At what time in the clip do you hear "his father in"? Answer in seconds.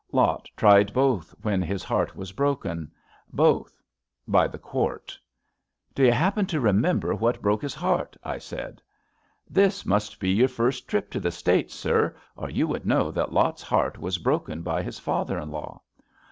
14.81-15.51